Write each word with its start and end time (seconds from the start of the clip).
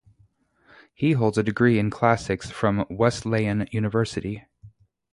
He 0.95 1.11
holds 1.11 1.37
a 1.37 1.43
degree 1.43 1.77
in 1.77 1.91
Classics 1.91 2.49
from 2.49 2.85
Wesleyan 2.89 3.67
University. 3.71 4.43